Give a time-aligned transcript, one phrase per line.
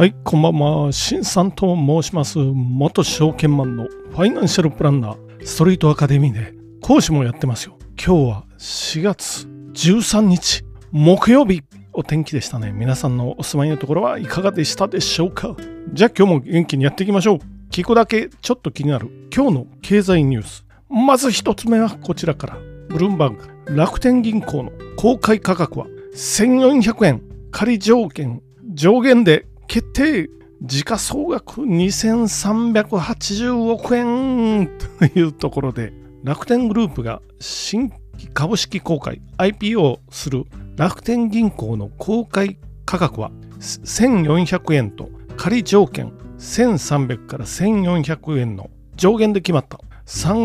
[0.00, 0.92] はい、こんばんは。
[0.92, 2.38] 新さんと申します。
[2.38, 7.76] 元証券マンのファイナンシャルプランナー、ストリートアカデミーで講師もやってますよ。
[8.02, 11.62] 今日は4月13日、木曜日、
[11.92, 12.72] お天気でしたね。
[12.72, 15.54] 皆さんのお住まいのところはいかがでしたでしょうか？
[15.92, 17.38] じゃあ今日も元気にやっていきましょう。
[17.70, 20.64] 聞くだけちょっと気になる今日の経済ニュース。
[20.88, 22.58] まず一つ目はこちらから。
[22.88, 28.40] ブルームバーグ、楽天銀行の公開価格は1400円、仮条件、
[28.72, 30.28] 上限で決定
[30.62, 35.92] 時価総額2380億円というところで
[36.24, 40.46] 楽天グループが新規株式公開 IPO する
[40.76, 49.78] 楽天銀行の公開価格は1400円と仮条件1300から1400円の上限で決まった。
[50.04, 50.42] 3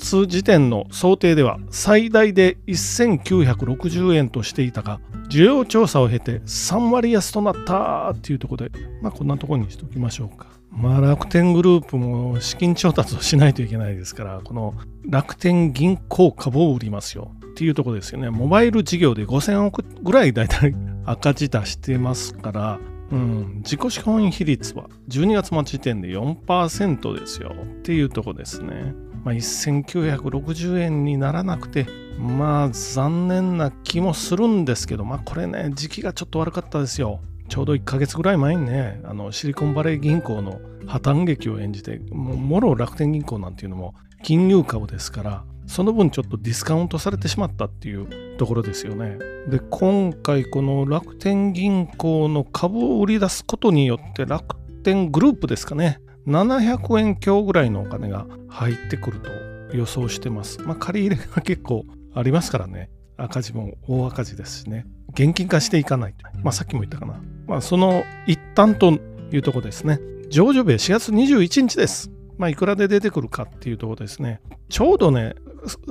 [0.00, 14.74] 月時点の想定では最大で1960円としていたが需要調査を経て3割安となったっていうところでまあこんなところにしておきましょうかまあ楽天グループも資金調達をしないといけないですからこの
[15.08, 22.80] 楽天銀行株を売りますよっていうところですよねモバイル事業で5000億ぐらいだいたい赤字出してますから
[23.12, 28.94] うん、自己資本比率は12月末時点で4%ですよっていうとこですね。
[29.24, 31.86] まあ、1960円にならなくて、
[32.18, 37.20] まあ残念な気もするんですけど、まあこれね、時期がちょっと悪かったですよ。
[37.48, 49.18] ちょうど1ヶ月ぐらい前にね、あのシリコンバレー銀行の破綻劇を演じて、ももろ楽天銀行なんていうのも金融株ですから、その分ちょっとディスカウントされてしまったっていうところですよね。
[49.48, 60.60] で、今回この楽天銀行の株を売り出すことによって楽天グループですかね、700円強ぐらいのお金が入ってくると予想してます。
[60.62, 62.90] まあ、借り入れが結構ありますからね。
[63.16, 64.86] 赤字も大赤字ですしね。
[65.10, 66.26] 現金化していかないと。
[66.42, 67.20] まあ、さっきも言ったかな。
[67.46, 68.92] まあ、その一端と
[69.32, 70.00] いうとこですね。
[70.28, 72.10] 上場日4月21日です。
[72.38, 74.40] まあ、いくらで出てくるかっていうとこですね。
[74.70, 75.34] ちょうどね、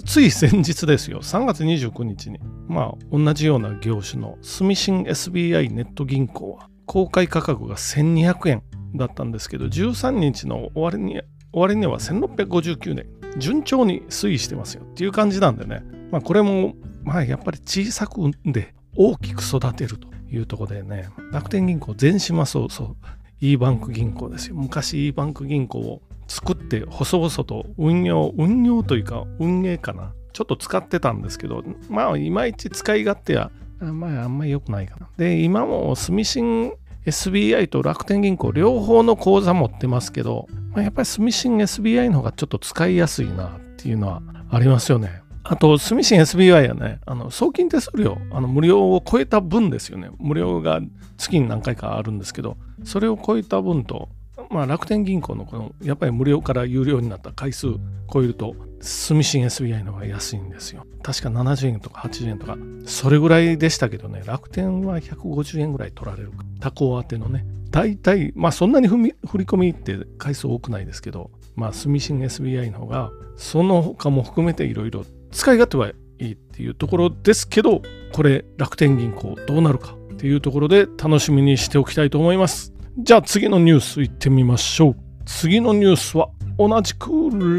[0.06, 8.64] つい先日ですよ、3月29日に、まあ、同じような業種の住信 SBI ネット銀行は、公開価格が1200円
[8.96, 13.08] だったんですけど、13日の終わりに終わりには1659年、
[13.38, 22.96] 順調に推移してますよっていう感じなんでね、まあ、これも、まあ、やっぱり小さくんで大きく育てるというところでね、楽天銀行、全島そうそう、
[23.42, 24.56] e バンク銀行ですよ。
[24.56, 30.14] 昔 e バンク銀行を作って細々と運用運用というか運営かな。
[30.32, 35.10] ちょっと使ってたんですけどまあいまいち使い勝手はまああんまり良くないかな。
[35.18, 36.74] で今も住信
[37.06, 44.22] SBI と楽天銀行両方の口座持ってますけど、まあ、やっぱり住信 SBI の方がちょっと使いやすいなっていうのは
[44.52, 50.12] ありますよねあと、住信 SBI はね、あの送金手数料、あの無料を超えた分ですよね。
[50.20, 50.80] 無料が
[51.18, 54.10] 月に何回かあるんですけど、それを超えた分と、
[54.52, 57.68] まあ、楽天銀行のこのやっぱり無料から有料になった回数
[58.12, 60.86] 超えると住信 SBI の方が安いんですよ。
[61.02, 69.14] 確か70円とか80円とかそれぐらいでしたけどね楽天は150円ぐらい取られる他行宛てのね大体まあそんなに振り
[69.46, 82.74] 込みって回数多くないですけどまあ住信 SBI の方がその他も含めていろいろ使い勝手はいいっていうところですけどこれ楽天銀行どうなるかっていうところで楽しみにしておきたいと思います。
[82.98, 84.96] じゃあ次のニュースいってみましょう。
[85.26, 86.30] 次のニュースは
[86.60, 87.10] 同じく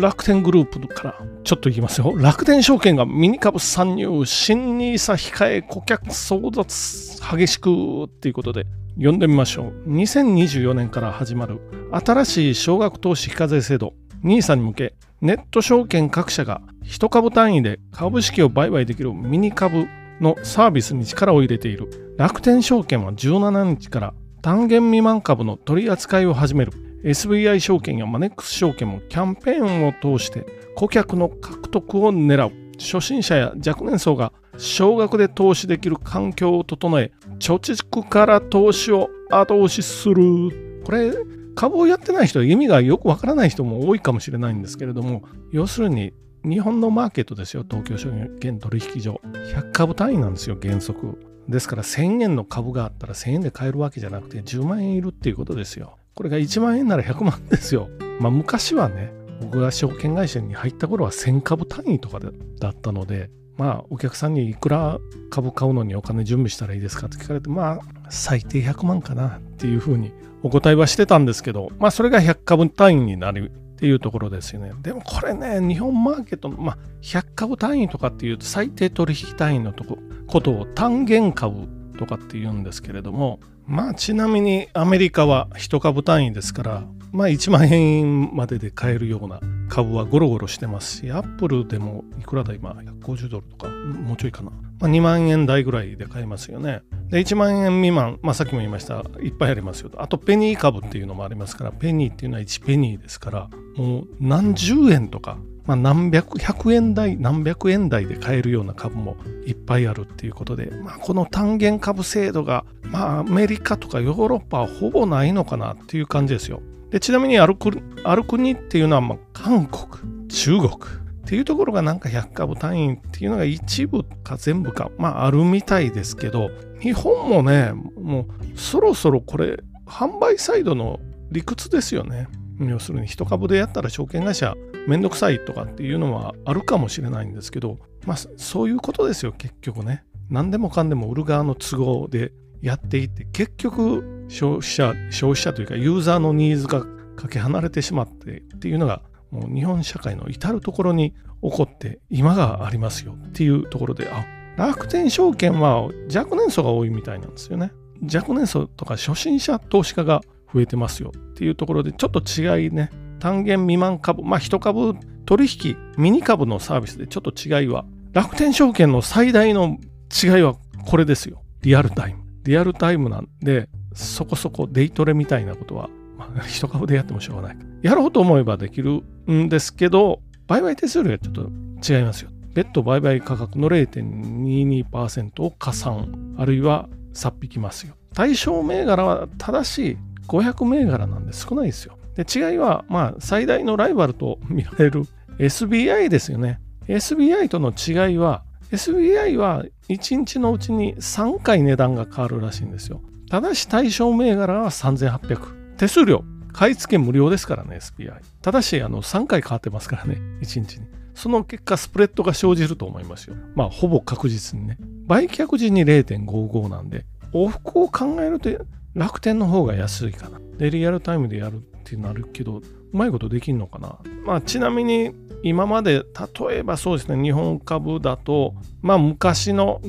[0.03, 2.13] 楽天グループからちょっといますよ。
[2.19, 8.67] 楽天証券がミニ株参入、新 NISA 控え顧客争奪激しくっていうことで
[8.97, 9.91] 読んでみましょう。
[9.91, 11.61] 2024年から始まる
[11.93, 19.87] 新しい少額投資非課税制度 NISA に向けネット証券各社が1株単位で株式を売買できるミニ株
[20.21, 30.45] のサービスに力を入れている楽天証券は17日から単元未満株の取り扱いを始める SBI 証券やマネックス証券もキャンペーンを通して
[30.75, 32.53] 顧客の獲得を狙う。
[32.79, 40.83] 初心者や若年層が少額で投資できる環境を整え貯蓄から投資を後押しする。
[40.85, 41.13] これ
[41.55, 47.65] 株をやってない人は意味がよくわからない人も多いかもしれないんですけれども要するに日本のマーケットですよ。
[47.69, 48.11] 東京証
[48.41, 49.21] 券取引所。
[49.25, 51.19] 100株単位なんですよ原則。
[51.49, 55.99] ですから1000円の株があったら1000円で買えるわけじゃなくて10万円いるっていうことですよ。
[56.21, 57.89] これが1万円なら100万ですよ。
[58.21, 64.99] まあ昔はね、僕が証券会社に入った頃は1000株単位とかだったので、まあお客さんにいくら
[65.31, 67.81] 株買うのにお金準備したらいいですかって聞かれて、まあ
[68.11, 70.13] 最低100万かなっていうふうに
[70.43, 74.73] お答えはしてたんですけど、まあそれが100株単位になるっていうところですよね。
[74.83, 79.97] でもこれね、日本マーケットの、まあ、100株単位とかっていうと最低取引単位のとこ
[80.27, 96.83] ことを単元株とかって言うんですけれどもまあちなみにアメリカは1株単位ですからまあ1万円までで買えるような株はゴロゴロしてますしアップルでもいくらだ今150ドルとかもうちょいかな、まあ、2万円台ぐらいで買えますよね。
[97.11, 105.37] で1万円未満、まあ、さっきも言いましたいっぱいありますよあとペニー株っていうのもありますからペニーっていうのは1ペニーですからもう何十円とか
[105.71, 116.61] まあ、何百、100円台、何百円台で買えるような株もいっぱいあるっていうことで、まあ、この単元株制度が、まあ、アメリカとかヨーロッパはほぼないのかなっていう感じですよ。
[116.91, 120.77] でちなみにある国っていうのは、まあ、韓国、中国っ
[121.25, 126.51] ていうところがなんか100株単位っていうのが一部か全部か、まああるみたいですけど、
[126.81, 130.99] 日本もね、もうそろそろこれ、販売サイドの
[131.31, 132.27] 理屈ですよね。
[132.69, 134.55] 要するに一株でやったら証券会社
[134.87, 140.05] めんどくさいとかっていうのはあるかもしれないんですけど、まあそういうことですよ、結局ね。
[140.29, 146.85] 何でもかんでも売る側の都合でやっていって、結局消費者、消費者というかユーザーのニーズが
[147.17, 154.25] かけ離れてしまってっていうのがもう日本社会の至るところに起こって今がありますよっていうところで、あ、
[154.57, 155.83] 楽天証券は
[156.15, 157.73] 若年層が多いみたいなんですよね。
[158.13, 160.23] 若年層とか初心者投資家が
[160.53, 162.91] 増えてますよっていうところでちょっと違いね。
[163.19, 164.95] 単元未満株まあ1株
[165.27, 169.79] 取引ミニ株のサービスでちょっと違いは楽天証券の最大の
[170.23, 170.57] 違いは
[170.87, 171.43] これですよ。
[171.63, 172.25] リアルタイム。
[172.45, 175.89] リアルタイムなんでそこそこデイトレみたいなことは、
[176.19, 177.57] まあ、 1株でやってもしょうがない。
[177.83, 181.51] やろうと思えばできるんですけど売買手数料がちょっと
[181.93, 182.31] 違いますよ。
[182.55, 187.95] 別途売買価格の0.22%を加算あるいはさっ引きますよ。
[188.15, 189.97] 対象銘柄は正しい
[190.31, 191.99] 500銘柄なんで少ないですよ。
[192.15, 195.05] で違いは、まあ、最大のライバルと見られる
[195.39, 196.61] SBI ですよね。
[196.87, 203.01] SBI との違いは、SBI は1日のうちに3回値段が変わるらしいんですよ。
[203.29, 205.77] ただし対象銘柄は3800。
[205.77, 208.13] 手数料、買い付け無料ですからね、SBI。
[208.43, 210.87] ただし、あの、3回変わってますからね、1日に。
[211.15, 213.37] その結果、スプレッドが生じると思いますよ。
[213.55, 214.79] まあ、ほぼ確実にね。
[215.07, 218.51] 売却時に0.55なんで、往復を考えると
[218.95, 220.41] 楽天の方が安いかな。
[220.59, 223.99] で、リアルタイムでやるってなるけど、うまいことできんのかな。
[224.25, 226.05] まあ、ちなみに、今まで、
[226.49, 229.81] 例えばそうですね、日本株だと、まあ、昔の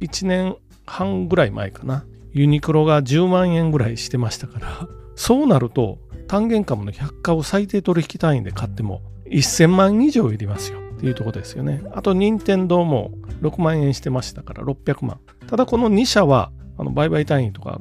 [0.00, 0.56] 1年
[0.86, 2.04] 半ぐらい前かな。
[2.32, 11.82] ユニクロが10万円ぐらいしてましたから、 そうなると、単元株の100株最低取引単位で買っても、1000万以上いりますよっていうとこですよね。
[11.92, 15.20] あと、任天堂も6万円してましたから、600万。
[15.46, 16.50] ただ、この2社は、
[16.94, 17.80] 売買単位とか、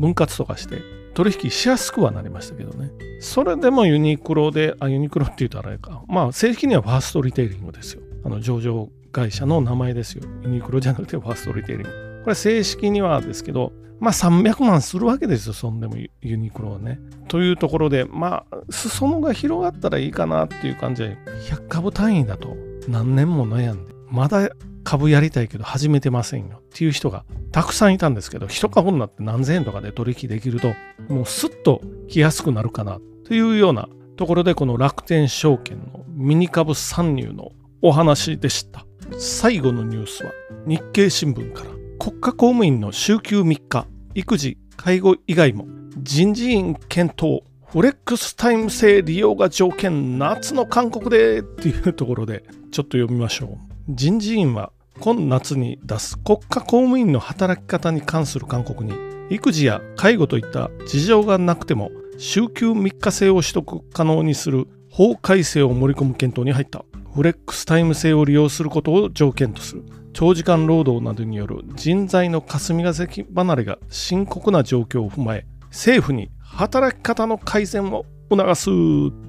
[0.00, 0.82] 分割とかして
[1.14, 2.90] 取引しやすくはなりましたけどね。
[3.20, 6.02] それでもユニクロで、あ、ユニクロって言うとあれか。
[6.08, 8.02] まあ、正式にはファーストリテイリングですよ。
[8.24, 10.22] あの、上場会社の名前ですよ。
[10.42, 12.22] ユニクロじゃなくてファーストリテイリング。
[12.24, 16.98] これ正式にはですけど、まあ300万するわけですよ、そんでもユニクロはね。
[17.28, 21.18] というところで、まあ、裾野が広がったらいいかなっていう感じで、
[21.50, 22.56] 100株単位だと
[22.88, 24.48] 何年も悩んで、まだ
[24.90, 30.74] 株やりたいけど始めてませんよっていう人がたくさんいたんですけど、一株になって何千円とかで取引できると、
[31.08, 38.84] もうスッと来やすくなるかなというようなところで、この楽天証券のミニ株参入のお話でした。
[39.16, 40.32] 最後のニュースは
[40.66, 41.70] 日経新聞から
[42.00, 45.68] 国家公務員の週休3日、育児、介護以外も
[45.98, 52.42] 人事院検討フレックスタイム制利用が条件夏の韓国でっていうところで
[52.72, 58.92] ちょっと読みましょう人事院は今夏に出す国家公務員の働き方に関する勧告に
[59.30, 66.84] 育児や介護といった事情がなくても週休3日制を取得可能にする法改正を盛り込む検討に入った。
[67.14, 69.84] フレックスタイム制を利用することを条件とする。
[70.12, 78.72] 長時間労働などによる人材の霞が関離れが深刻な状況を踏まえ政府に働き方の改善を促すっ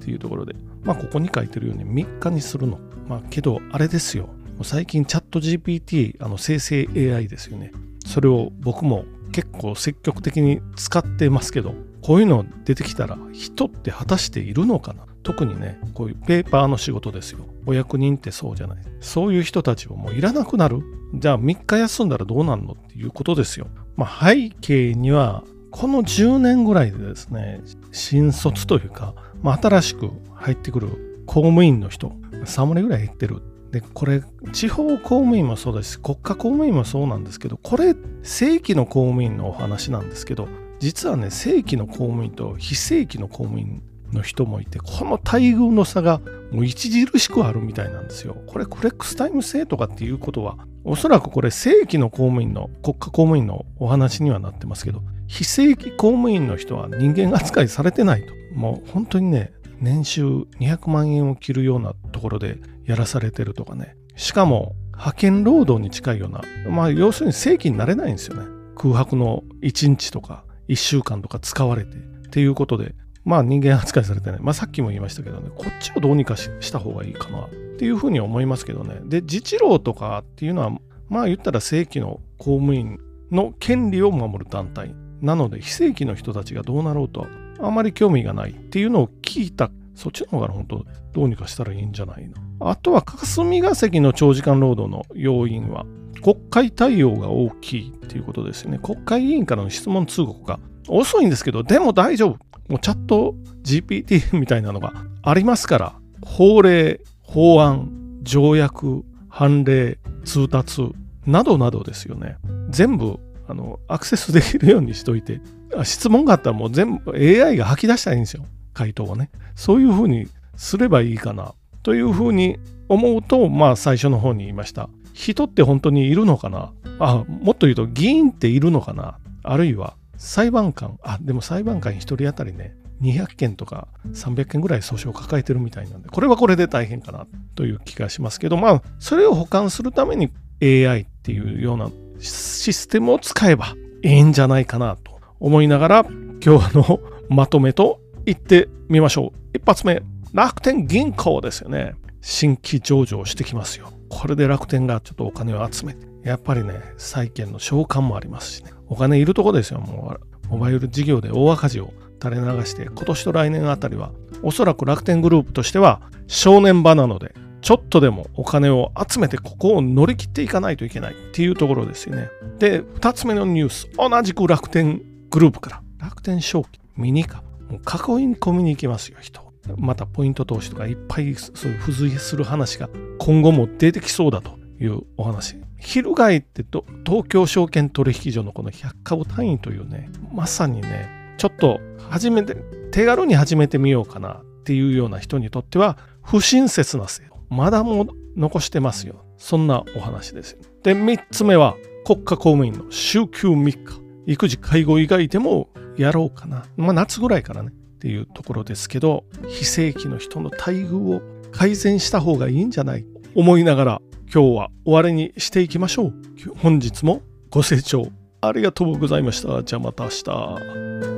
[0.00, 2.78] ていうところでまあここに書いてるように3日にするの。
[3.08, 4.28] まあけどあれですよ。
[4.62, 7.72] 最近チャット GPT あの生成 AI ですよね。
[8.06, 15.06] それを僕も結構積極的に使ってますけどこういうの出てきたら人って果たしているのかな？
[15.22, 17.40] 特にねこういうペーパーの仕事ですよ。
[17.66, 18.78] お役人ってそうじゃない。
[19.00, 20.82] そういう人たちはもういらなくなる。
[21.14, 23.68] じゃあ3日休んだらどうなるのっていうことですよ。
[23.96, 27.60] まあ背景にはこの10年ぐらいでですね
[27.92, 33.42] 新卒というか、まあ、新しく入ってくる公務員の人3割ぐらい減ってる。
[33.72, 40.46] でこれ地方公務員もそうです国家公務員もそうなんですけどこれ正規の公務員のお話なんですけど
[40.78, 48.36] 実はね正規の公務員と非正規の公務員の人もいて、この待遇の差がもう著しくあるみたいなんですよ。
[48.46, 58.32] これ、フレックスタイム制とかっていうことは、おそらくこれ、正規の公務員の、国家公務員のお話にはなってますけど、非正規公務員の人は人間扱いされてないと。
[58.54, 60.26] もう本当にね、年収
[60.60, 63.96] 200万円を切るようなところでやらされてるとかね。
[64.16, 68.46] しかも、派遣労働に近いような、まあ、要するに正規になれないんですよね。
[68.76, 71.96] 空白の1日とか1週間とか使われて。
[71.96, 74.40] っていうことで、まあ人間扱いされてない。
[74.40, 79.00] まあさっきも言いましたけどね、こっちをどうにかした方がいいかなっていうふうに思いますけどね。
[79.04, 80.70] で、自治労とかっていうのは、
[81.08, 82.98] まあ言ったら正規の公務員
[83.30, 87.26] の権利を守る団体なので、非正規の人たちがどうなろうと
[87.60, 92.70] あまり興味がないっていうのを聞いた、そっちの方が本当どうにかしたらいいんじゃないの？
[92.70, 95.84] あとは霞が関の長時間労働の要因は、
[96.22, 98.78] 国会対応が大きいっていうことですよね。
[98.78, 102.38] 国会議員からの質問通告が遅いんですけど、でも大丈夫。
[102.68, 105.92] もうチャット GPT みたいなのがありますから、
[106.24, 107.90] 法令、法案、
[108.22, 110.92] 条約、判例、通達
[111.26, 112.36] などなどですよね。
[112.70, 113.18] 全部
[113.48, 115.40] あのアクセスできるようにしといて、
[115.82, 118.44] 質問があったらもう全部 AI が吐き出したらいいんですよ。
[118.72, 119.30] 回答をね。
[119.54, 124.88] そういうふうにすればいいかなというふうに思うと、まあ最初の方に言いました。
[125.12, 126.72] 人って本当にいるのかな？
[126.98, 129.18] あ、もっと言うと議員っているのかな？
[129.42, 137.26] あるいは裁判官、あ、でも裁判官1人当たりね、200件とか300件ぐらい訴訟を抱えてるみたいなんで、これはこれで大変かな
[137.56, 140.30] という気がしますけど、まあ、それを保管するために
[140.62, 143.74] AI っていうようなシステムを使えば
[144.04, 146.06] いいんじゃないかなと思いながら、
[146.44, 149.56] 今日のまとめと言ってみましょう。
[149.56, 150.02] 一発目、
[150.32, 151.94] 楽天銀行ですよね。
[152.20, 153.92] 新規上場してきますよ。
[154.08, 158.70] これで楽天がちょっとお金を集めて、やっぱりね、債券の償還もありますしね。
[158.86, 160.48] お金いるとこですよ、もう。
[160.48, 164.12] モバイル事業で大赤字を垂れ流して、今年と来年あたりは、
[164.42, 172.28] おそらく楽天グループとしては正念場なので、ちょっとでもお金を集めてここを乗り切っていかないといけないっていうところですよね。
[172.58, 175.00] で、2つ目のニュース、同じく楽天
[175.30, 179.40] グループから、楽天証券、ミニカ、もう囲い込みに行きますよ、人。
[179.78, 185.56] またポイント投資とかいっぱいそういう付随する話が今後も出てきそうだというお話。
[185.78, 186.64] 翻って
[187.04, 192.56] 東京証券取引所のこの100株単位というね、まさにね、ちょっと始めて、
[192.90, 199.24] 手軽に始めてみようかなっていうような人にとっては、不親切な制度、まだもう残してますよ。
[199.38, 200.58] そんなお話ですよ。
[200.84, 206.64] で、3つ目は、国家公務員の週休3日、育児介護以外でもやろうかな。
[206.76, 211.22] まあ夏ぐらいからね、っていうところですけど、非正規の人の待遇を
[211.52, 213.06] 改善した方がいいんじゃない？
[213.34, 216.14] 思いながら今日は終わりにしていきましょう。
[216.56, 219.62] 本日もご清聴ありがとうございました。
[219.62, 221.11] じゃあまた明日。